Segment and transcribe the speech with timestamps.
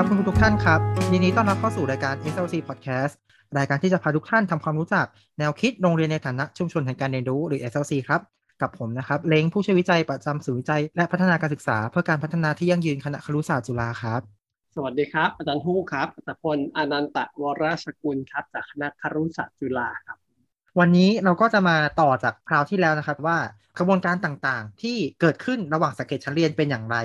[0.00, 0.80] ครับคุณทุกท่านครับ
[1.12, 3.12] ยินดีต้อนรับเข้าสู่รายการ SLC Podcast
[3.58, 5.06] รายการที่จะพาทุกท่านทำความรู้จัก
[5.38, 8.20] แนวคิดโรงเรียนในฐานะชุมชนแห่งการเรียนรู้หรือ SLC ครับ
[8.62, 14.20] กับผมนะครับเล้งผู้ช่วยวิจัยประจำศูนย์วิจัย และพัฒนาการศึกษา เพื่อการพัฒนาที่ยั่งยืนคณะครุศาสตร์จุฬาครับ
[14.74, 20.18] สวัสดีครับ อาจารย์ฮู้ครับอัตพลอนันตะวรสกุลครับจากคณะครุศาสตร์จุฬาครับ
[20.78, 23.38] วันนี้เราก็จะมาต่อจากคราวที่แล้วนะครับว่า
[23.78, 26.98] กระบวนการต่างๆ ที่เกิดขึ้นระหว่างสังเกตชั้นเรียนเป็นอย่างไร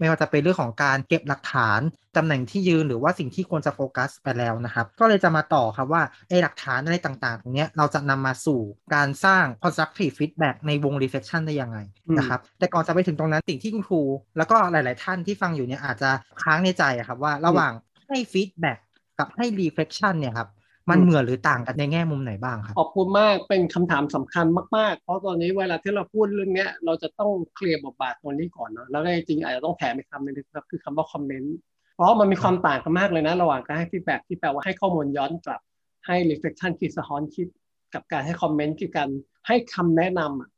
[0.00, 1.80] ไม่ว่าจะเป็นเรื่องของการเก็บหลักฐาน
[2.16, 8.60] ตำแหน่งที่ยืนหรือว่าสิ่งที่ควรจะโฟกัสไปแล้วนะครับ ก็เลยจะมาต่อครับว่าไอ้หลักฐานอะไรต่างๆ ตรงนี้เราจะนำมาสู่
[8.94, 11.78] การสร้าง constructive feedback ในวง reflection ได้ยังไง
[12.18, 14.02] นะครับ แต่ก่อนจะไปถึงตรงนั้นสิ่งที่คุณครู
[14.36, 16.10] แล้วก็หลาย ๆ ท่านที่ฟังอยู่เนี่ยอาจจะ
[16.42, 17.72] ค้างในใจครับว่าระหว่าง
[18.08, 18.78] ให้ feedback
[19.18, 20.48] กับให้ reflection เนี่ยครับ
[20.90, 31.56] มันเหมือนหรือต่างกันในแง่มุมไหนบ้างครับขอบคุณมากเป็นคำถามสำคัญมากๆ เพราะตอนนี้เวลาที่เราพูดเรื่องนี้เราจะต้องเคลียร์บทบาทตรงนี้ก่อนเนาะแล้วจริงๆอาจจะต้องแถมอีกคำหนึงครับคือคำว่าคอมเมนต์
[31.96, 35.60] เพราะมันมีความต่างกันมากเลยนะ ระหว่างการให้ feedback ที่แปลว่าให้ข้อมูลย้อนกลับ
[36.06, 37.46] ให้ reflection คือสะท้อนคิด
[37.94, 39.08] กับการให้ comment คือการ
[39.46, 40.50] ให้คำแนะนำอะ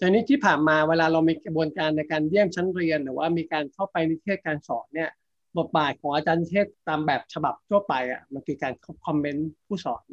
[0.00, 5.10] ทีนี้ที่ผ่านมาเวลาเรามีกระบวนการในการเยี่ยมชั้นเรียน หรือว่ามีการเข้าไปนิเทศการสอนเนี่ย
[5.58, 8.72] บทบาทของอาจารย์นิเทศตามแบบฉบับทั่วไปอะมันคือการ
[9.06, 10.06] comment ผู้สอน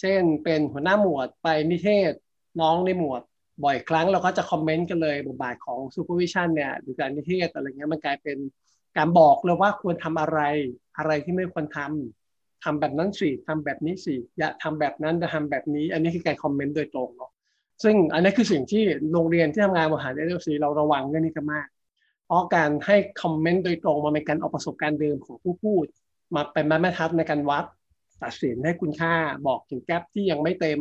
[0.00, 2.12] เช่นเป็นหัวหน้าหมวดไปนิเทศ
[2.60, 3.22] น้องในหมวด
[3.64, 8.38] บ่อยครั้งเราก็จะ comment กันเลยบทบาทของ supervision เนี่ยหรือการนิเทศอะไรเงี้ยมันกลายเป็น
[8.96, 10.40] การบอกเลยว่าควรทำอะไร
[10.98, 17.30] อะไรที่ไม่ควรทำทำแบบนั้นสิทำแบบนี้สิอย่าทำแบบนั้นจะทำแบบนี้ อันนี้คือการ comment โดยตรงเนาะ
[17.82, 18.82] ซึ่งอันนี้คือสิ่งที่
[19.12, 21.66] โรงเรียนที่ทำงานบริหารเอเอซีเราระวังเรื่องนี้กันมาก
[22.28, 25.86] เพราะการให้ comment โดยตรงมันเป็นการเอาประสบการณ์เดิมของผู้พูด
[26.34, 27.64] มาเป็นแม่ทัพในการวัด
[28.22, 29.14] ตัดสินให้คุณค่า
[29.46, 30.80] บอกถึง gap ที่ยังไม่เต็ม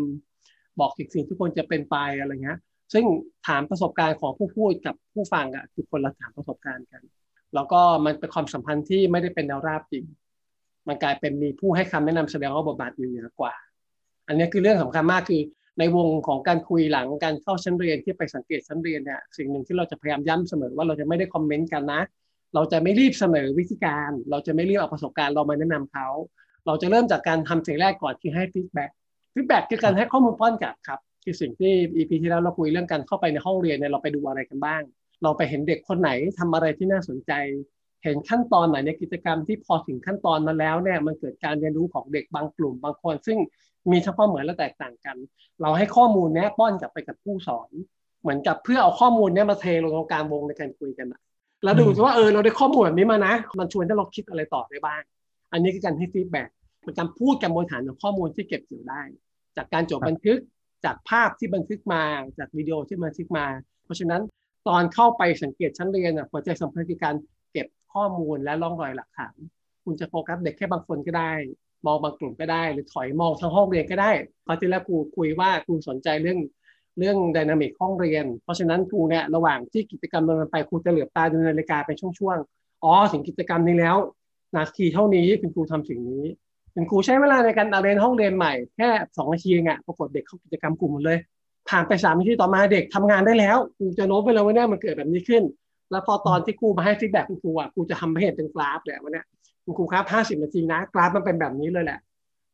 [0.79, 2.59] บอกถึงสิ่งที่ควรจะเป็นไปอะไรเงี้ย
[2.93, 3.05] ซึ่ง
[3.47, 7.01] ฐานประสบการณ์ของผู้พูดกับผู้ฟังอะคือคนละฐานประสบการณ์กัน
[7.55, 10.05] แล้วก็มันเป็นความสัมพันธ์ที่ไม่ได้เป็นแนวราบจริง
[10.87, 13.53] มันกลายเป็นมีผู้ให้คำแนะนำแสดงว่าบทบาทอยู่เหนือกว่า
[14.27, 15.41] อันนี้คือเรื่องสำคัญมากคือ
[15.79, 22.01] ในวงของการคุยหลังการเข้าชั้นเรียนที่ไปสังเกตชั้นเรียนเนี่ยสิ่งหนึ่งที่เราจะพยายามย้ำเสมอว่าเราจะไม่ได้ comment กันนะ
[22.55, 26.07] เราจะไม่รีบเสนอวิธีการ เราจะไม่รีบเอาประสบการณ์เรามาแนะนำเขา
[26.65, 28.91] เราจะเริ่มจากการทำสิ่งแรกก่อนคือให้ feedback
[29.33, 34.81] feedback คือการให้ข้อมูลป้อนกลับครับคือสิ่งที่ EP ที่แล้วเราคุยเรื่องการเข้าไปในห้องเรียนเนี่ยเราไปดูอะไรกันบ้าง
[35.23, 36.09] เราไปเห็นเด็กคนไหน
[36.39, 37.31] ทำอะไรที่น่าสนใจ
[38.03, 43.37] เห็นขั้นตอนไหนในกิจกรรมที่พอถึงขั้นตอนมาแล้วเนี่ยมันเกิดการเรียนรู้ของเด็กบางกลุ่มบางคน ซึ่ง
[43.91, 45.17] มีทั้งความเหมือนและแตกต่างกัน
[45.61, 47.69] เราให้ข้อมูลเนี้ยป้อนกลับไปกับผู้สอน
[48.21, 51.21] เหมือนกับเพื่อเอาข้อมูลเนี้ยมาเทลงตรงกลางวงในการคุยกันอะ
[51.63, 55.01] แล้วดูว่าเออเราได้ข้อมูลแบบนี้มานะ มันชวนให้เราคิดอะไรต่อได้บ้าง
[55.51, 56.49] อันนี้คือการให้ feedback
[56.83, 59.01] เป็นการพูดกันบนฐานของข้อมูลที่เก็บอยู่ได้
[59.57, 60.39] จากการจดบันทึก
[60.85, 62.03] จากภาพที่บันทึกมา
[62.39, 63.45] จากวิดีโอที่บันทึกมา
[63.85, 64.21] เพราะฉะนั้น
[64.67, 67.15] ตอนเข้าไปสังเกตชั้นเรียนอะหัวใจสำคัญคือการ
[67.51, 69.35] เก็บข้อมูลและร่องรอยหลักฐาน
[69.83, 71.31] คุณจะโฟกัสเด็กแค่บางคนก็ได้
[71.87, 74.11] มองบางกลุ่มก็ได้ หรือถอยมองทั้งห้องเรียนก็ได้
[74.45, 76.39] คราวที่แล้วครูคุยว่าครูสนใจเรื่อง
[76.99, 83.97] เรื่อง dynamic ห้องเรียน เพราะฉะนั้นครูเนี่ยระหว่างที่กิจกรรมดำเนินไปครูจะเหลือบตาดูนาฬิกาเป็นช่วงๆอ๋อถึงกิจกรรมนี้แล้ว
[84.55, 86.23] นาทีเท่านี้คุณครูทำสิ่งนี้
[86.75, 91.19] คุณครูใช้เวลาในการเรียงห้องเรียนใหม่แค่สองนาทีเองอะปรากฏเด็กเข้ากิจกรรมกลุ่มหมดเลย
[91.69, 95.43] ผ่านไปสามนาทีต่อมาเด็กทำงานได้แล้วครูจะโน้ตไปเลยว่าเนี่ยมันเกิดแบบนี้ขึ้น
[95.91, 99.23] แล้วพอตอนที่ครูมาให้ feedback คุณครูอะครูจะทำให้เห็นเป็นกราฟเลยวันนี้
[99.67, 101.99] คุณครูครับห้าสิบนาทีนะกราฟมันเป็นแบบนี้เลยแหละ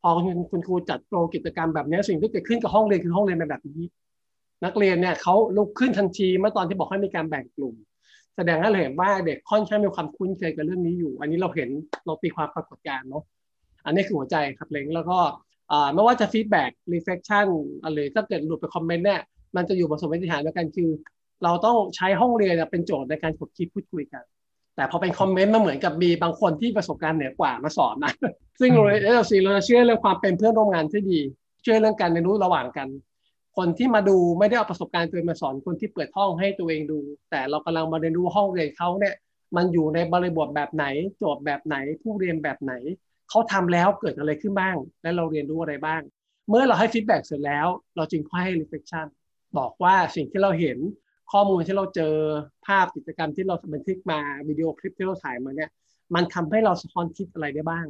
[0.02, 0.10] พอ
[0.52, 3.82] คุณครูจัด flow กิจกรรมแบบนี้สิ่งที่เกิดขึ้นกับห้องเรียนคือห้องเรียนเป็นแบบนี้
[4.64, 7.74] นักเรียนเนี่ยเขาลุกขึ้นทันทีเมื่อตอนที่บอกให้มีการแบ่งกลุ่ม
[8.36, 11.68] แสดงให้เราเห็นว่าเด็กค่อนข้างมีความคุ้นเคยกับเรื่องนี้อยู่ อันนี้เราเห็น
[12.06, 13.24] เราตีความปรากฏการณ์เนาะ
[13.86, 15.18] อันนี้คือหัวใจครับเล้งแล้วก็
[15.94, 17.46] ไม่ว่าจะ feedback reflection
[17.92, 19.20] หรือถ้าเกิดหลุดไป comment เนี่ย
[19.56, 20.90] มันจะอยู่บนสมมติฐานเดียวกันคือ
[21.44, 24.24] เราต้องใช้ห้องเรียนเป็นโจทย์ในการขบคิดพูดคุยกัน
[24.76, 28.12] แต่พอเป็น comment มันเหมือนกับมีบางคนที่ประสบการณ์เหนือกว่ามาสอนนะ
[28.60, 31.20] ซึ่งเราเราซีเราเชื่อเรื่องความเป็นเพื่อนร่วมงานที่ดี
[31.62, 32.88] เชื่อเรื่องการเรียนรู้ระหว่างกัน
[33.56, 36.98] คนที่มาดูไม่ได้เอาประสบการณ์ตัวเองมาสอนคนที่เปิดห้องให้ตัวเองดู
[37.30, 39.14] แต่เรากำลังมาเรียนรู้ห้องเรียนเขาเนี่ย
[39.56, 40.84] มันอยู่ในบริบทแบบไหน
[41.18, 42.72] โจทย์แบบไหน ผู้เรียนแบบไหน
[43.30, 46.02] เขาทำแล้วเกิดอะไรขึ้นบ้าง และเราเรียนรู้อะไรบ้าง
[46.48, 47.66] เมื่อเราให้ฟีดแบ็กเสร็จแล้ว
[47.96, 49.06] เราจึงค่อยให้ reflection
[49.58, 50.78] บอกว่าสิ่งที่เราเห็น
[51.32, 52.14] ข้อมูลที่เราเจอ
[52.66, 54.18] ภาพกิจกรรมที่เราบันทึกมา
[54.48, 55.70] วิดีโอคลิปที่เราถ่ายมาเนี่ย
[56.14, 57.86] มันทำให้เราสะท้อนคิดอะไรได้บ้าง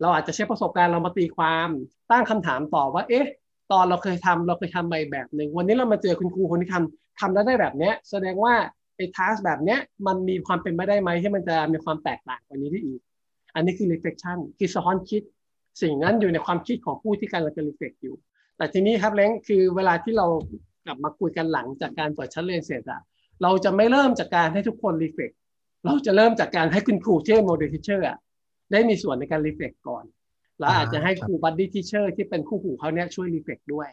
[0.00, 1.68] เราอาจจะใช้ประสบการณ์เรามาตีความ
[2.10, 3.26] ตั้งคำถามต่อว่า เอ๊ะ
[3.72, 8.54] ตอนเราเคยทำเราเคยทำไปแบบหนึ่งวันนี้เรามาเจอคุณครูคนที่ทำทำแล้วได้แบบเนี้ย แสดงว่า
[8.96, 13.00] ไอ้ task แบบเนี้ยมันมีความเป็นไปได้ไหมที่มันจะมีความแตกต่างกว่านี้ได้อีก
[13.54, 15.22] อันนี้คือ reflection คือสะท้อนคิด
[15.82, 18.16] สิ่งนั้นอยู่ในความคิดของผู้ที่กำลังจะ reflect อยู่
[18.56, 20.26] แต่ทีนี้ครับเล้งคือเวลาที่เรา
[20.88, 23.00] กลับมาคุยกันหลังจากการเปิดชั้นเรียนเสร็จอะ
[23.42, 25.30] เราจะไม่เริ่มจากการให้ทุกคน reflect
[25.86, 28.18] เราจะเริ่มจากการให้คุณครูที่ model teacher อะ
[28.72, 30.04] ได้มีส่วนในการ reflect ก่อน
[30.58, 33.88] แล้วอาจจะให้ครู buddy teacher ที่เป็นคู่หูเขาเนี่ยช่วย reflect ด้วย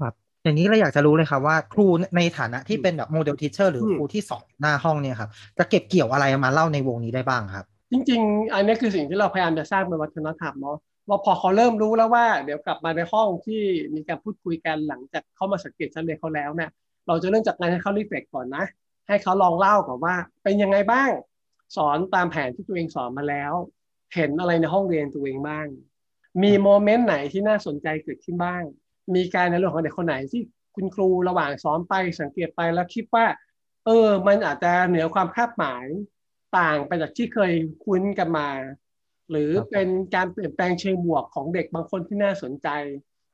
[0.00, 0.14] ครับ
[0.44, 1.86] อย่างนี้เราอยากจะรู้เลยครับว่าครู
[2.16, 10.78] ในฐานะที่เป็นแบบ model teacher หรืออืมครูที่สอนหน้าห้องเนี่ยครับจะเก็บเกี่ยวอะไรมาเล่าในวงนี้ได้บ้างครับ จริง ๆ อันนี้คือสิ่งที่เราพยายามจะสร้างเป็นวัฒนธรรมเนาะ
[11.08, 13.62] ว่าพอเขาเริ่มรู้แล้วว่า เดี๋ยวกลับมาในห้องที่
[13.94, 16.70] มีการพูดคุยกันหลังจากเข้ามาสังเกตชั้นเรียนเขาแล้วเนี่ย
[17.06, 18.64] เราจะเริ่มจากการให้เขา reflect ก่อนนะ
[19.08, 21.10] ให้เขาลองเล่าก่อนว่า เป็นยังไงบ้าง
[21.76, 23.52] สอนตามแผนที่ตัวเองสอนมาแล้ว
[24.14, 25.66] เห็นอะไรในห้องเรียนตัวเองบ้าง
[26.42, 28.62] มีโมเมนต์ไหนที่น่าสนใจเกิดขึ้นบ้าง
[29.14, 30.42] มีการในเรื่องของเด็กคนไหนที่
[30.74, 33.26] คุณครูระหว่างสอนไปสังเกตไปแล้วคิดว่า
[33.86, 35.84] เออ มันอาจจะเหนือความคาดหมาย
[36.58, 37.52] ต่างไปจากที่เคย
[37.84, 38.48] คุ้นกันมา
[39.30, 42.68] หรือเป็นการเปลี่ยนแปลงเชิงบวกของเด็กบางคนที่น่าสนใจ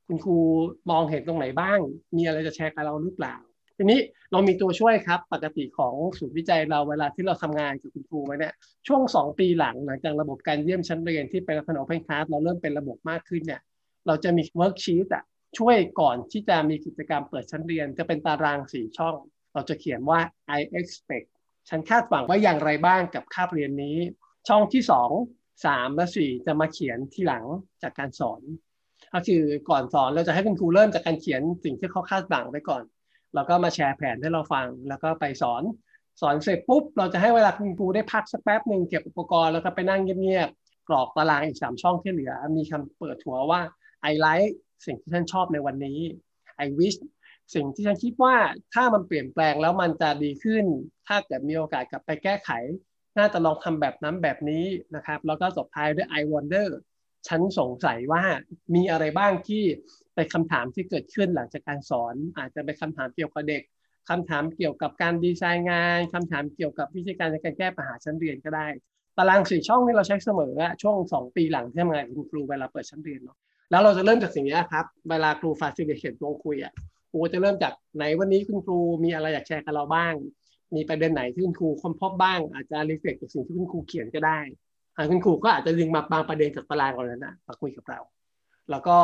[0.06, 0.38] คุณครู
[0.90, 1.78] มองเห็นตรงไหนบ้าง
[2.16, 3.34] มีอะไรจะแชร์กับเราหรือเปล่า
[3.78, 4.00] ทีนี้
[4.32, 8.54] เรามีตัวช่วยครับ ปกติของศูนย์วิจัยเราเวลาที่เราทำงานกับคุณครูมาเนี่ย
[8.86, 13.60] ช่วงสองปีหลังหลังจากระบบการเยี่ยมชั้นเรียนที่เป็นลักษณะ Open Class เราเริ่มเป็นระบบมากขึ้นเนี่ย
[14.06, 15.24] เราจะมี worksheet อะ
[15.58, 19.14] ช่วยก่อนที่จะมีกิจกรรมเปิดชั้นเรียน จะเป็นตารางสี่ช่อง
[19.52, 20.20] เราจะเขียนว่า
[20.58, 21.28] I expect
[21.68, 23.96] ฉันคาดหวังว่าอย่างไรบ้างกับคาบเรียนนี้
[24.48, 25.10] ช่องที่สอง
[25.64, 27.44] สามและสี่จะมาเขียนที่หลัง
[27.82, 28.40] จากการสอน
[29.12, 32.82] ก็คือก่อนสอนเราจะให้คุณครูเริ่มจากการเขียนสิ่งที่เขาคาดหวังไปก่อน
[33.34, 35.62] แล้วก็มาแชร์แผนให้เราฟัง แล้วก็ไปสอน
[36.20, 43.60] สอนเสร็จปุ๊บ เราจะให้เวลาคุณครูได้พักสักแป๊บหนึ่งเก็บอุปกรณ์แล้วก็ไปนั่งเงียบๆกรอกตารางอีกสามช่องที่เหลือ มีคำเปิดหัวว่า
[44.10, 44.54] I like
[44.86, 45.98] สิ่งที่ฉันชอบในวันนี้
[46.64, 46.98] I wish
[47.54, 48.34] สิ่งที่ฉันคิดว่า
[48.74, 50.64] ถ้ามันเปลี่ยนแปลงแล้วมันจะดีขึ้น
[51.06, 52.50] ถ้าเกิดมีโอกาสกลับไปแก้ไข
[53.18, 54.64] น่าจะลองทำแบบนั้นแบบนี้
[54.96, 56.68] นะครับ แล้วก็จบท้ายด้วย I wonder
[57.28, 58.22] ฉันสงสัยว่า
[58.74, 59.64] มีอะไรบ้างที่
[60.14, 63.62] เป็นคำถามที่เกิดขึ้นหลังจากการสอน อาจจะเป็นคำถามเกี่ยวกับเด็ก
[64.10, 68.66] คำถามเกี่ยวกับการดีไซน์งานคำถามเกี่ยวกับวิธีการในการแก้ปัญหาชั้นเรียนก็ได้
[69.18, 70.52] ตารางสี่ช่องนี่เราใช้เสมอ
[70.82, 73.36] ช่วงสองปีหลังที่ทำงานคุณครูเวลาเปิดชั้นเรียนเนาะ
[73.70, 76.72] แล้วเราจะเริ่มจากสิ่งนี้ครับเวลาครูฟาซิลิเตวงคุยอะ
[77.10, 80.14] ครูจะเริ่มจากไหนวันนี้คุณครูมีอะไรอยากแชร์กับเราบ้าง
[80.76, 84.38] มีประเด็นไหนที่คุณครูค้นพบบ้างอาจจะ reflect จากสิ่งที่คุณครูเขียนก็ได้
[84.96, 88.00] อ่าคุณครูก็อาจจะดึงมาบางประเด็นจากตารางก่อนนะมาคุยกับเรา
[88.70, 88.96] แล้วก็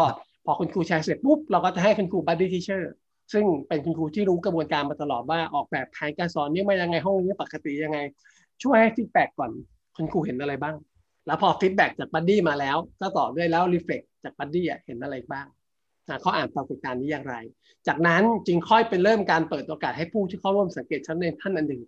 [0.44, 2.94] พอคุณครูแชร์เสร็จปุ๊บเราก็จะให้คุณครู buddy teacher
[3.32, 7.98] ซึ่งเป็นคุณครูที่รู้กระบวนการมาตลอดว่าออกแบบแผนการสอนนี่มายังไงห้องนี้ปกติยังไง
[8.62, 9.50] ช่วยให้ feedback ก่อน
[9.96, 10.76] คุณครูเห็นอะไรบ้าง
[11.26, 15.59] แล้วพอ feedback จาก buddy มาแล้ว ก็ต่อด้วยแล้ว reflect จาก buddy เห็นอะไรบ้างอะ
[16.22, 17.36] เขาอ่านปรากฏการณ์นี้อย่างไร
[17.86, 21.82] จากนั้นจึงค่อยเป็นเริ่มการเปิดโอกาสให้ผู้ที่เข้าร่วมสังเกตชั้นเรียนท่านอันหนึ่ง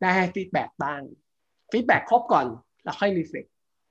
[0.00, 1.00] ได้ให้ feedback บ้าง
[1.72, 2.46] feedback ครบก่อน
[2.84, 3.46] แล้วค่อย reflect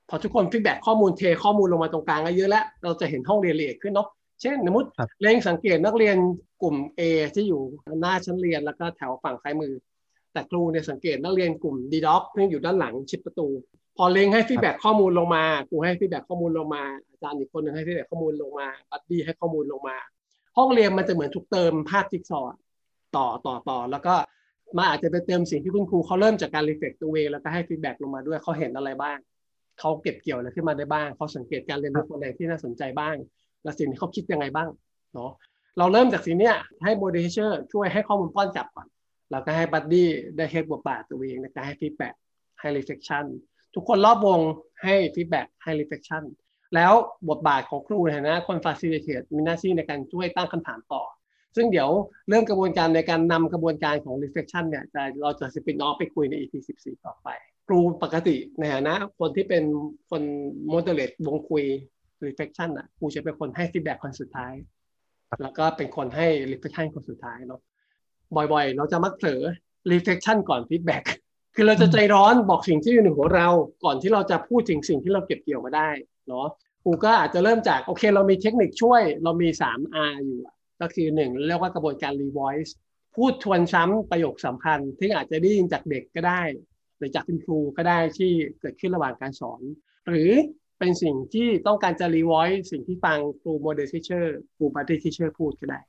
[0.09, 4.07] พอทุกคน feedback ข้อมูลเทข้อมูลลงมาตรงกลางก็เยอะแล้ว เราจะเห็นห้องเรียนละเอียดขึ้นเนาะ
[4.41, 6.17] เช่นสมมติครับเล้งสังเกตนักเรียน
[6.61, 7.01] กลุ่ม A
[7.35, 7.61] ที่อยู่
[8.01, 9.73] หน้าชั้นเรียนแล้วก็แถวฝั่งซ้ายมือ
[10.37, 13.47] แต่ครูเนี่ยสังเกตนักเรียนกลุ่ม D dog ที่อยู่ด้านหลังชิดประตู
[13.97, 19.97] พอเล้งให้ feedback ข้อมูลลงมาครูให้ feedback ข้อมูลลงมาอาจารย์อีกคนหนึ่งให้ feedback ข้อมูลลงมา buddy ให้ข้อมูลลงมา
[20.57, 22.49] ห้องเรียนมันจะเหมือนถูกเติมภาพจิ๊กซอว์
[23.15, 24.15] ต่อต่อต่อแล้วก็
[24.77, 29.17] มาอาจจะไปเติมสิ่งที่คุณครูเขาเริ่มจากการ reflect ตัวเองแล้วก็ให้ feedback ลงมาด้วยเขาเห็นอะไรบ้าง
[29.79, 33.15] เขาเก็บเกี่ยวอะไรขึ้นมาได้บ้างเขาสังเกตการเรียนรู้คนใดที่น่าสนใจบ้าง
[33.63, 34.69] และสิ่งที่เขาคิดยังไงบ้าง
[35.13, 35.31] เนาะ
[35.77, 38.87] เราเริ่มจากสิ่งเนี้ยให้ model teacher ช่วยให้ข้อมูลป้อนกลับก่อน
[39.31, 42.13] แล้วก็ให้ buddy ได้ hold บทบาทตัวเองในการให้ feedback
[42.59, 43.25] ให้ reflection
[43.75, 44.39] ทุกคนรอบวง
[44.83, 46.23] ให้ feedback ให้ reflection
[46.75, 46.93] แล้ว
[47.29, 51.03] บทบาทของครูในฐานะคน facilitate มีหน้าที่ในการช่วยตั้งคำถามต่อ
[51.55, 51.89] ซึ่งเดี๋ยว
[52.27, 57.27] เรื่องกระบวนการในการนำกระบวนการของ reflection เนี่ยจะเราจะ spin off ไปคุยใน EP 14 ต่อไป
[57.67, 59.63] ครูปกติในฐานะคนที่เป็น
[60.09, 60.23] คน
[60.71, 61.65] moderate วงคุย
[62.25, 64.53] reflection อะครูจะเป็นคนให้ feedback คนสุดท้าย
[65.41, 67.61] แล้วก็เป็นคนให้ reflection คนสุดท้ายเนาะ
[68.35, 69.41] บ่อยๆ เราจะมักเผลอ
[69.91, 71.05] reflection ก่อน feedback
[71.55, 73.47] คือเราจะใจร้อนบอกสิ่งที่อยู่ในหัวเรา
[73.83, 75.89] ก่อนที่เราจะพูดถึงสิ่งที่เราเก็บเกี่ยวมาได้
[76.27, 76.47] เนาะ
[76.83, 82.71] ครูก็อาจจะเริ่มจากโอเค เรามีเทคนิคช่วยเรามี 3R อยู่อะก็คือหนึ่งเรียกว่ากระบวนการ revoice
[83.15, 86.41] พูดทวนซ้ำประโยคสำคัญที่อาจจะได้ยินจากเด็กก็ได้
[86.97, 89.61] หรือจากคุณครูก็ได้ที่เกิดขึ้นระหว่างการสอน
[90.07, 90.31] หรือ
[90.79, 95.79] เป็นสิ่งที่ต้องการจะ revoice สิ่งที่ฟังครู model teacher ครู buddy teacher พูดก็ได้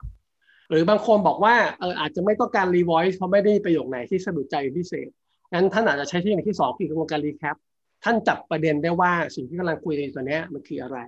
[0.70, 5.08] หรือบางคนบอกว่าเอออาจจะไม่ต้องการ revoice เพราะไม่ได้ประโยคไหนที่สะดุดใจเป็นพิเศษ
[5.52, 7.56] งั้นท่านอาจจะใช้เทคนิคที่สองคือกระบวนการ recap
[8.04, 10.98] ท่านจับประเด็นได้ว่าสิ่งที่กำลังคุยในตัวนี้มันคืออะไร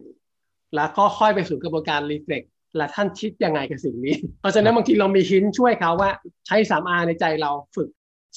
[0.77, 6.11] แล้วก็ค่อยไปสู่กระบวนการ reflect และท่านคิดยังไงกับสิ่งนี้ เพราะฉะนั้นบางทีเรามีหินช่วยเขาว่า
[6.47, 7.89] ใช้ 3R ในใจเราฝึก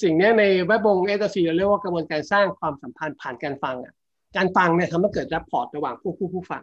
[0.02, 3.94] สิ่งนี้ในแวดวงเอตซีเราเรียกว่ากระบวนการสร้างความสัมพันธ์ผ่านการฟังอะ
[4.36, 6.62] การฟังเนี่ยทำให้เกิด rapport ระหว่างผู้ผู้ผู้ฟัง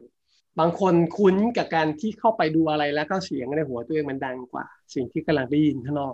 [0.59, 4.65] บางคนคุ้นกับการที่เข้าไปดูอะไรแล้วก็เสียงในหัวตัวเองมันดังกว่า
[4.95, 6.13] สิ่งที่กำลังได้ยินข้างนอก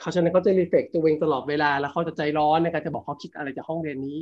[0.00, 4.18] เขาฉะนั้นเขาจะ reflect ตัวเองตลอดเวลา แล้วเขาจะใจร้อนในการจะบอกเขาคิดอะไรจากห้องเรียนนี้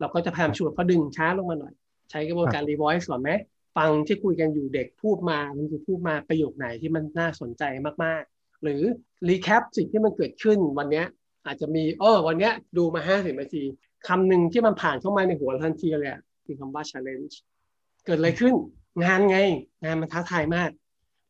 [0.00, 1.74] เราก็จะพยายามชวนเขาดึงช้าลงมาหน่อย
[2.10, 3.30] ใช้กระบวนการ revise ก่อนไหม
[3.76, 7.62] ฟังที่คุยกันอยู่เด็กพูดมามันคือพูดมาประโยคไหนที่มันน่าสนใจ
[8.04, 8.80] มากๆ หรือ
[9.28, 11.04] recap สิ่งที่มันเกิดขึ้นวันนี้
[11.46, 13.62] อาจจะมีเออวันนี้ดูมาห้าสิบนาที
[14.08, 16.12] คำหนึ่งที่มันผ่านเข้ามาในหัวทันทีเลย
[16.44, 17.34] คือคำว่า challenge
[18.06, 18.54] เกิดอะไรขึ้น
[19.04, 19.38] งานไง
[19.84, 20.70] งานมันท้าทายมาก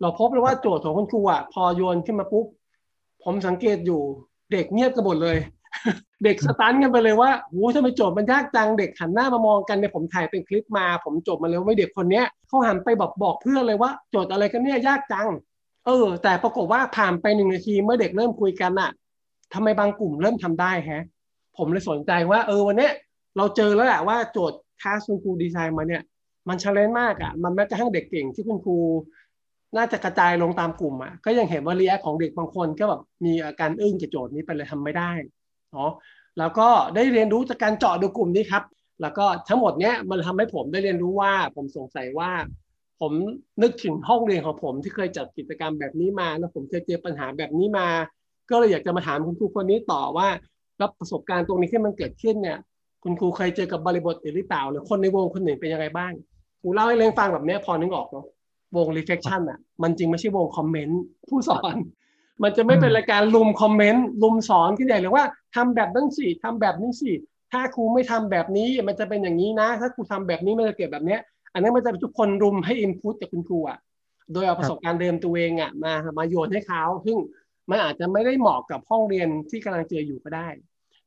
[0.01, 2.47] เราพบเลยว่าโจทย์ของคุณครูอะพอโยนขึ้นมาปุ๊บ
[3.25, 4.01] ผมสังเกตอยู่
[4.53, 5.39] เด็กเงียบกันหมดเลย
[6.25, 15.27] เด็กสตันกันไปเลยว่าโหทำไมโจทย์มันยากจังเด็กหันหน้ามามองกันเนี่ยผมถ่ายเป็นคลิปมา ผมจบมาแล้วไม่เด็กคนเนี้ยเขาหันไปบอกบอกเพื่อนเลยว่าโจทย์อะไรกันเนี่ยยากจัง
[15.87, 18.91] เออ แต่ปรากฏว่าผ่านไปหนึ่งนาทีเมื่อเด็กเริ่มคุยกันอะ
[19.55, 21.05] ทำไมบางกลุ่มเริ่มทำได้ฮะ
[21.57, 22.93] ผมเลยสนใจว่า เออวันเนี้ย
[23.37, 26.03] เราเจอแล้วแหละว่าโจทย์คลาสคุณครูดีไซน์มาเนี่ย
[26.49, 28.79] มันเชลเลนมากอะมันแม้กระทั่งเด็กเก่งที่คุณครู
[29.77, 35.11] น่าจะกระจายลงตามกลุ่มอะก็ยังเห็นว่าเรียของเด็กบางคนก็แบบมีอาการอึ้งกับโจทย์นี้ไปเลยทำไม่ได้
[35.73, 35.91] เนาะ
[36.39, 38.63] แล้วก็ได้เรียนรู้จากการเจาะดูกลุ่มนี้ครับ
[39.03, 42.31] แล้วก็ทั้งหมดเนี้ยมันทำให้ผมได้เรียนรู้ว่าผมสงสัยว่า
[43.01, 43.13] ผม
[43.63, 47.89] นึกถึงห้องเรียนของผมที่เคยจัดกิจกรรมแบบนี้มาแล้วผมเคยเจอปัญหาแบบนี้มา
[48.51, 50.29] ก็เลยอยากจะมาถามคุณครูคนนี้ต่อว่า
[50.79, 52.59] แล้วประสบการณ์ตรงนี้ที่มันเกิดขึ้นเนี่ย
[53.03, 56.13] คุณครูเคยเจอกับบริบทอื่นหรือเปล่า หรือคนในวงคนหนึ่งเป็นยังไงบ้าง
[56.69, 58.27] ครูเล่าให้เล้งฟังแบบนี้พอนึกออกเนาะ
[58.77, 61.75] วง reflection อะ มันจริงไม่ใช่วงคอมเมนต์ผู้สอน
[62.43, 67.13] มันจะไม่เป็นรายการลุมคอมเมนต์ลุมสอนที่ใหญ่หรือว่าทำแบบนั้นสิทำแบบนี้สิ
[67.53, 71.21] ถ้าครูไม่ทำแบบนี้มันจะเป็นอย่างนี้นะ ถ้าครูทำแบบนี้มันจะเกิดแบบเนี้ย
[71.53, 73.79] อันนี้มันจะทุกคนรุมให้ input จากคุณครูอะ
[74.33, 77.17] โดยเอาประสบการณ์เดิมตัวเองอะมามาโยนให้เขาซึ่ง
[77.71, 80.49] มันอาจจะไม่ได้เหมาะกับห้องเรียนที่กำลังเจออยู่ก็ได้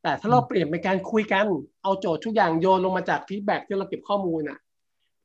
[0.04, 1.46] แต่ถ้าเราเปลี่ยนเป็นการคุยกัน
[1.84, 4.60] เอาโจทย์ทุกอย่างโยนลงมาจาก feedback ที่เราเก็บข้อมูลอะ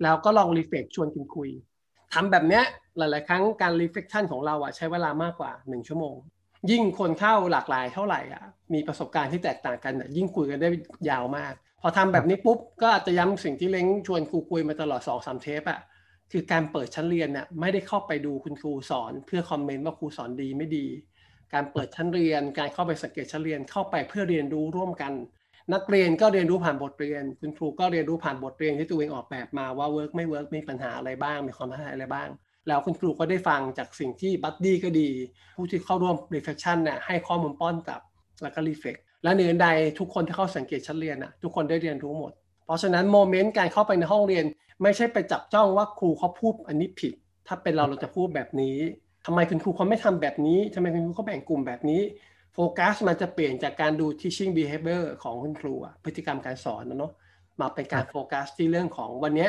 [0.02, 1.50] แล้วก็ลอง reflect ชวนคุณคุย
[2.14, 2.64] ทำแบบเนี้ย
[2.98, 6.16] หลาย ๆ ครั้งการ reflection ของเราอะใช้เวลามากกว่าหนึ่งชั่วโมง
[6.70, 10.68] ยิ่งคนเข้าหลากหลายเท่าไหร่อะมีประสบการณ์ที่แตกต่างกันอะยิ่งคุยกันได้
[11.10, 15.80] ยาวมาก พอทำแบบนี้ปุ๊บก็อาจจะย้ำสิ่งที่เล้งชวนครูคุยมาตลอดสองสามเทปอะ
[16.32, 20.86] คือการเปิดชั้นเรียนเนี่ยไม่ได้เข้าไปดูคุณครูสอน เพื่อ comment ว่าครูสอนดีไม่ดี
[21.54, 25.12] การเปิดชั้นเรียน การเข้าไปสังเกตชั้นเรียนเข้าไปเพื่อเรียนรู้ร่วมกัน
[25.74, 32.28] นักเรียนก็เรียนรู้ผ่านบทเรียน คุณครูก็เรียนรู้ผ่านบทเรียนที่ตัวเองออกแบบมาว่า work ไม่ work มีปัญหาอะไรบ้าง มีความท้าทายอะไรบ้าง
[32.68, 35.08] แล้วคุณครูก็ได้ฟังจากสิ่งที่ buddy ก็ดี
[35.56, 38.00] ผู้ที่เข้าร่วม reflection เนี่ยให้ข้อมูลป้อนกลับ
[38.42, 39.68] แล้วก็ reflect และเหนือใด
[39.98, 42.32] ทุกคนที่เข้าสังเกตชั้นเรียนอะทุกคนได้เรียนรู้หมด
[42.64, 44.44] เพราะฉะนั้นโมเมนต์การเข้าไปในห้องเรียน
[44.82, 47.12] ไม่ใช่ไปจับจ้องว่าครูเขาพูดอันนี้ผิด
[47.46, 48.76] ถ้าเป็นเราเราจะพูดแบบนี้
[49.26, 52.00] ทำไมคุณครูเขาไม่ทำแบบนี้ทำไมคุณครูเขาแบ่งกลุ่มแบบนี้
[52.58, 57.12] โฟกัสมันจะเปลี่ยนจากการดู teaching behavior ของคุณครูพฤติกรรมการสอนนะเนาะ
[57.60, 59.48] มาเป็นการโฟกัสที่เรื่องของวันนี้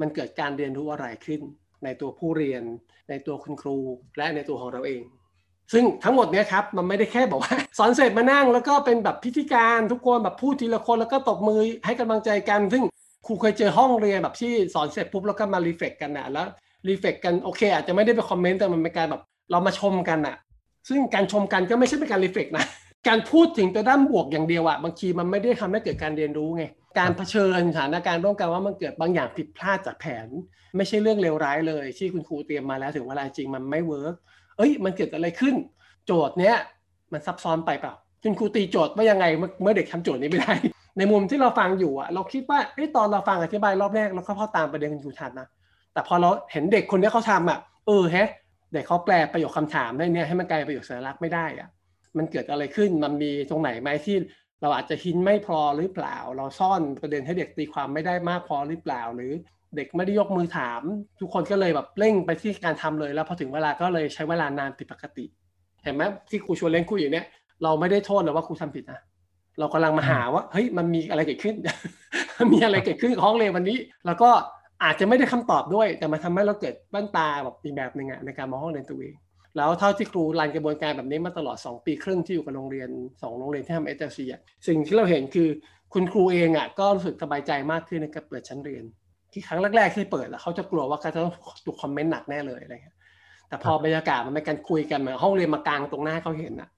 [0.00, 1.40] มันเกิดการเรียนรู้อะไรขึ้น
[1.84, 2.62] ในตัวผู้เรียน
[3.08, 3.76] ในตัวคุณครู
[4.16, 5.02] และในตัวของเราเอง
[5.72, 12.82] ซึ่งทั้งหมดเนี้ยครับมันไม่ได้แค่บอกว่า สอนเสร็จมานั่งแล้วก็เป็นแบบพิธีการทุกคนแบบพูดทีละคนแล้วก็ตบมือให้กำลังใจกัน ซึ่ง
[13.26, 16.46] ครูเคยเจอห้องเรียนแบบที่สอนเสร็จปุ๊บแล้วก็มา reflect กันนะแล้ว
[16.88, 20.36] reflect กันโอเค อาจจะไม่ได้ไป comment แต่มันเป็นการแบบเรามาชมกันอะ
[20.88, 22.66] ซึ่งการชมกันก็ไม่ใช่เป็นการ reflect นะ
[23.08, 26.64] การพูดถึงแต่ด้านบวกอย่างเดียวอะบางทีมันไม่ได้ทำให้เกิดการเรียนรู้ไง
[26.98, 30.28] การเผชิญสถานการณ์ร่วมกันว่ามันเกิดบางอย่างผิดพลาดจากแผน
[30.76, 34.14] ไม่ใช่เรื่องเลวร้ายเลย ที่คุณครูเตรียมมาแล้วถึงเวลาจริงมันไม่ work
[34.56, 35.54] เอ้ย มันเกิดอะไรขึ้น
[36.06, 36.56] โจทย์เนี้ย
[37.12, 39.24] มันซับซ้อนไปเปล่าคุณครูตีโจทย์ว่ายังไง
[39.62, 40.54] เมื่อเด็กทำโจทย์นี้ไม่ได้
[40.98, 45.48] ในมุมที่เราฟังอยู่อะเราคิดว่าเอ้ตอนเราฟังอธิบายรอบแรกเราก็พอตามประเด็นคุณครูทันนะ
[45.92, 48.28] แต่พอเราเห็นเด็กคนนี้เขาทำอะเออแฮะ
[48.72, 51.68] เด็กเขาแปลประโยคคำถามได้เนี่ยให้มันกลายเป็นประโยคสัญลักษณ์ไม่ได้อะ
[52.18, 54.16] มันเกิดอะไรขึ้นมันมีตรงไหนไหมที่
[54.62, 59.32] เราอาจจะ hint ไม่พอหรือเปล่า เราซ่อนประเด็นให้เด็กตีความไม่ได้มากพอหรือเปล่า หรือ
[59.76, 60.82] เด็กไม่ได้ยกมือถาม
[61.20, 65.24] ทุกคนก็เลยแบบเร่งไปที่การทำเลย แล้วพอถึงเวลาก็เลยใช้เวลานานผิดปกติ
[65.84, 67.26] เห็นไหมที่ครูชวนเล่นคุยอยู่เนี้ย
[67.62, 69.00] เราไม่ได้โทษเลยว่าครูทำผิดนะ
[69.58, 71.56] เรากำลังมาหาว่าเฮ้ยมันมีอะไรเกิดขึ้น
[72.52, 74.30] มีอะไรเกิดขึ้นกับห้องเรียนวันนี้ แล้วก็
[74.84, 79.14] อาจจะไม่ได้คำตอบด้วย แต่มันทาให้เราเกิดบ้านตาแบบอีกแบบหนึ่งอะในการมองห้องเรียนตัวเอง
[79.56, 82.88] แล้วเท่าที่ครูรันกระบวนการแบบนี้มาตลอด 2 ปีครึ่งที่อยู่กับโรงเรียน
[83.22, 84.28] 2 โรงเรียนที่ทำเอเจนซี่
[84.66, 85.48] สิ่งที่เราเห็นคือ
[85.94, 88.84] คุณครูเองอะก็รู้สึกสบายใจมากขึ้นในการเปิดชั้นเรียน
[89.32, 91.32] ที่ครั้งแรกๆที่เปิดแล้วเขาจะกลัวว่าเขาจะต้อง
[91.64, 92.96] ถูกคอมเมนต์หนักแน่เลยอะไรเงี้ย
[93.48, 96.68] แต่พอบรรยากาศมันเป็นการคุยกันเหมือนห้องเรียนมากลางตรงหน้าเขาเห็นอะ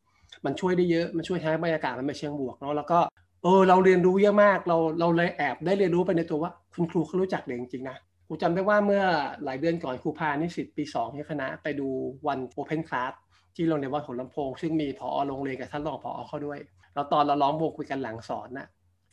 [0.45, 2.99] มันช่วยได้เยอะ มันช่วยให้บรรยากาศมันเป็นเชิงบวกเนาะ แล้วก็
[3.43, 9.03] เออเราเรียนรู้เยอะมากเราเราเลยแอบได้เรียนรู้ไปในตัวว่าคุณครูเขารู้จักเด็กจริงๆนะครูจำได้ว่าเมื่อ
[9.45, 11.89] หลายเดือนก่อนครูพานิสิตปีสองที่คณะไปดู
[12.27, 13.13] วันโอเพนคลาส
[13.55, 16.59] ที่โรงเรียนวัดหัวลำโพง ซึ่งมีผอโรงเรียนกับท่านรองผอเข้าด้วย
[16.95, 18.67] แล้วตอนเราล้อมวงคุยกันหลังสอนน่ะ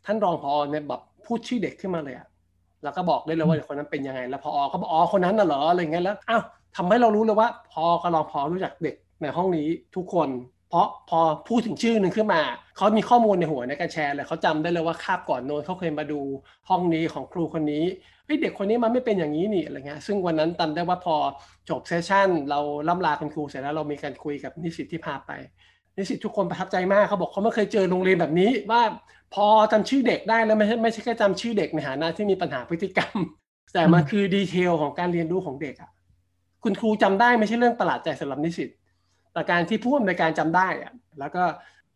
[0.06, 2.28] ท่านรองผอเนี่ยแบบพูดชื่อเด็กขึ้นมาเลยอะ
[2.84, 6.42] แล้วก็บอกได้เลยว่าเด็กคนนั้นเป็นยังไง แล้วผอเขาบอกอ๋อคนนั้นน่ะเหรออะไรเงี้ยแล้วอ้าว
[6.76, 10.30] ทำให้เรารู้เลยว่าพอกับรองผอรู้จักเด็กในห้องนี้ทุกคน
[10.70, 12.42] เพราะพอพูดถึงชื่อหนึ่งขึ้นมา
[12.78, 16.20] เขามีข้อมูลในหัวในการแชร์เลยเขาจำได้เลยว่าคาบก่อนโน้นเขาเคยมาดู
[16.70, 17.84] ห้องนี้ของครูคนนี้
[18.26, 21.16] เฮ้ยเด็กคนนี้มันไม่เป็นอย่างนี้นี่อะไรเงี้ยซึ่งวันนั้นจำได้ว่าพอ
[21.70, 25.32] จบเซสชั่น เราล่ำลาคุณครูเสร็จแล้วเรามีการคุยกับนิสิตที่พาไป
[25.98, 28.82] นิสิตทุกคนประทับใจมากเขาบอกเขาไม่เคยเจอโรงเรียนแบบนี้ว่า
[29.34, 33.16] พอจำชื่อเด็กได้แล้วไม่ใช่ไม่ใช่แค่จำชื่อเด็กในฐานะที่มีปัญหาพฤติกรรม
[33.74, 35.92] แต่มันคือดีเทลของการเรียนรู้ของเด็กอะ
[36.64, 38.70] คุณครูจำได้ไม่ใช่เรื่องประหลาดใจสำหรับนิสิต
[39.38, 41.44] แต่การที่ผู้อำนวยการจำได้อะแล้วก็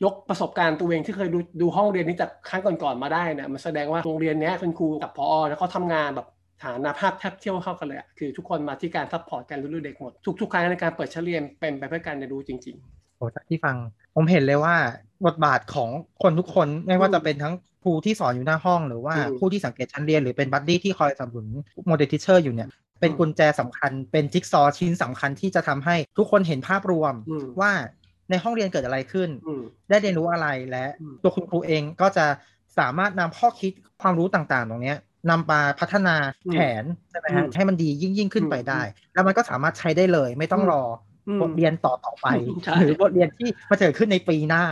[0.03, 6.27] ยกประสบการณ์ตัวเองที่เคยดูดูห้องเรียนนี้จากครั้งก่อนๆมาได้เนี่ยมันแสดงว่าโรงเรียนนี้คุณครูกับพอแล้วเขาทำงานแบบ
[6.63, 13.75] ฐานะภาพแทบเที่ยวเข้ากันเลยคือทุกคนมาที่การ support การรู้เด็กหมด ทุกๆครั้งในการเปิดชั้นเรียนเป็นไปเพื่อการเรียนรู้จริงๆโอ้จากที่ฟัง
[14.15, 14.75] ผมเห็นเลยว่า
[15.25, 15.89] บทบาทของ
[16.23, 21.47] คนทุกคนไม่ว่าจะเป็นทั้งครูที่สอนอยู่หน้าห้องหรือว่าผู้ที่สังเกตชั้นเรียนหรือเป็น buddy ที่คอยสนับสนุน
[21.87, 22.69] model teacher อยู่เนี่ย
[23.01, 27.13] เป็นกุญแจสำคัญ เป็นจิ๊กซอว์ชิ้นสำคัญที่จะทำให้ทุกคนเห็นภาพรวม
[27.61, 27.71] ว่า
[28.29, 29.29] ในห้องเรียนเกิดอะไรขึ้น
[29.89, 30.85] ได้เรียนรู้อะไรและ
[31.23, 32.25] ตัวคุณครูเองก็จะ
[32.79, 34.95] สามารถนำข้อคิดความรู้ต่างๆ ตรงนี้
[35.29, 36.15] นำมาพัฒนา
[36.51, 38.81] แผนใช่ไหมฮะให้มันดียิ่งยิ่งขึ้นไปได้
[39.13, 40.83] แล้วมันก็สามารถใช้ได้เลย ไม่ต้องรอ
[41.41, 42.27] บทเรียนต่อต่อไป
[42.79, 44.63] หรือบทเรียนที่มาเกิดขึ้นในปีหน้า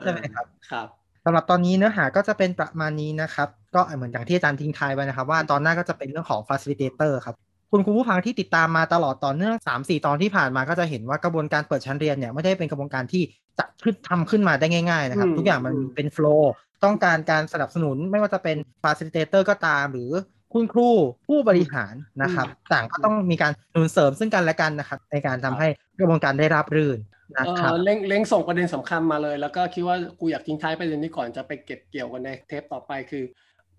[0.00, 0.86] ใช่ไหมครับครับ
[1.24, 7.36] สำหรับตอนนี้เนื้อหาก็จะเป็นประมาณนี้นะครับ ก็เหมือนอย่างที่อาจารย์ทิ้งท้ายไว้นะครับ ว่าตอนหน้าก็จะเป็นเรื่องของ facilitator ครับ
[7.74, 13.22] คุณครูผู้ฟังที่ติดตามมาตลอดต่อเนื่อง3 4ตอนที่ผ่านมาก็จะเห็นว่ากระบวนการเปิดชั้นเรียนเนี่ยไม่ได้เป็นกระบวนการที่
[13.58, 16.52] จะขึ้นทำขึ้นมาได้ง่ายๆนะครับ ทุกอย่างมันเป็น flow
[16.84, 20.10] ต้องการการสนับสนุนไม่ว่าจะเป็น facilitator ก็ตาม หรือ
[20.52, 20.90] คุณครู
[21.26, 25.68] ผู้บริหารนะครับ ต่างก็ต้องมีการหนุนเสริมซึ่งกันและกันนะครับ ในการทำให้
[26.00, 26.98] กระบวนการได้ราบรื่น
[27.38, 33.24] นะครับเล้งเล้งส่งประเด็นสำคัญมาเลย แล้วก็คิดว่ากูอยากทิ้งท้ายประเด็นนี้ก่อนจะไปเก็บเกี่ยวกันในเทปต่อไปคือ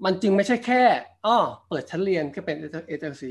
[0.05, 0.81] มันจึงไม่ใช่แค่
[1.25, 1.37] อ้อ
[1.69, 2.57] เปิดชั้นเรียนก็เป็น
[2.99, 3.23] SLC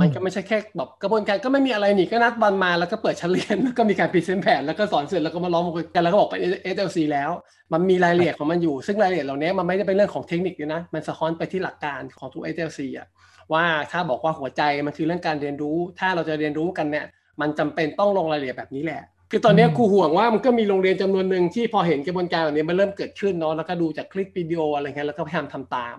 [0.00, 6.34] มันก็ไม่ใช่แค่แบบกระบวนการก็ไม่มีอะไรนี่ก็นัดวันมาแล้วก็เปิดชั้นเรียนแล้วก็มีการ present แผนแล้วก็สอนเสร็จแล้วก็มาล้อมกันแล้วก็บอกไป
[6.74, 7.30] SLC แล้ว
[7.72, 13.06] มันมีรายละเอียดของมันอยู่ ซึ่งรายละเอียดเหล่านี้มันไม่ได้เป็นเรื่องของเทคนิคนะมันสะท้อนไปที่หลักการของทุก SLC อะ
[13.52, 17.06] ว่าถ้าบอกว่าหัวใจมันคือเรื่องการเรียนรู้ ถ้าเราจะเรียนรู้กันเนี่ย
[17.40, 25.96] มันจำเป็นต้องลงรายละเอียดแบบนี้แหละคือตอนนี้ครูห่วงว่ามันก็มีโรงเรียนจำนวนหนึ่งที่พอเห็นกระบวนการแบบนี้มันเริ่มเกิดขึ้นเนาะแล้วก็ดูจากคลิปวิดีโออะไรเงี้ยแล้วก็พยายามทำตาม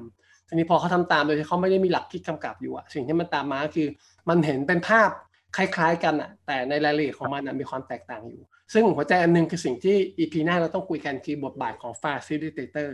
[0.48, 3.88] ทีนี้พอเขาทำตามโดยที่เขาไม่ได้มีหลักคิดกำกับอยู่อะสิ่งที่มันตามมาคือ
[4.30, 5.10] มันเห็นเป็นภาพ
[5.58, 8.42] คล้าย ๆ กันอะแต่ในรายละเอียดของมันมีความแตกต่างอยู่
[8.74, 12.90] ซึ่งหัวใจอันนึงคือสิ่งที่ EP หน้าเราต้องคุยกันคือบทบาทของ facilitator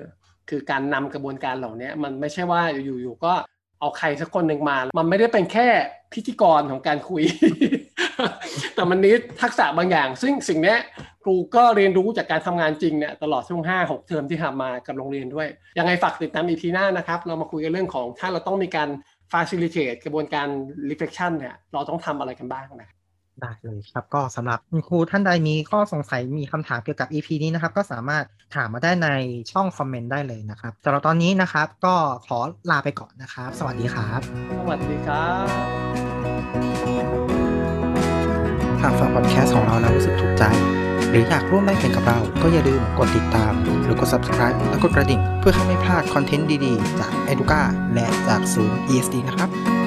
[0.50, 3.34] คือการนำกระบวนการเหล่านี้มันไม่ใช่ว่าอยู่ๆก็
[3.80, 5.68] เอาใครสักคนหนึ่งมา มันไม่ได้เป็นแค่
[6.13, 7.24] พิธีกรของการคุย
[8.76, 10.76] แต่มันนี้ทักษะบางอย่าง ซึ่งสิ่งนี้
[11.24, 18.90] ครูก็เรียนรู้จากการทำงานจริงเนี่ยตลอดช่วง5 6 เทอมที่ทำมากับโรงเรียนด้วย ยังไงฝากติดตามอีพีหน้านะครับ เรามาคุยกันเรื่องของถ้าเราต้องมีการ
[19.32, 20.48] facilitate กระบวนการ
[20.90, 22.92] reflection เนี่ยเราต้องทำอะไรกันบ้างนะ
[23.42, 28.24] ได้เลยครับก็สำหรับคุณครูท่านใดมีข้อสงสัยมีคำถามเกี่ยวกับ EP นี้นะครับก็สามารถ
[28.56, 29.10] ถามมาได้ใน
[29.52, 31.96] ช่องคอมเมนต์ได้เลยนะครับสำหรับตอนนี้นะครับก็
[32.28, 32.40] ขอ
[32.72, 34.20] ลาไปก่อนนะครับ สวัสดีครับ
[34.60, 36.12] สวัสดีครับ
[38.84, 40.43] หากฟังพอดแคสต์ของเราแล้วรู้สึกถูกใจ
[41.10, 47.62] หรืออยากร่วมได้เขียนกับเรา ก็อย่าลืมกดติดตาม หรือกด subscribe และกดกระดิ่ง เพื่อให้ไม่พลาดคอนเทนต์ดีๆ จาก Educa
[47.93, 49.83] และจากศูนย์ ESD นะครับ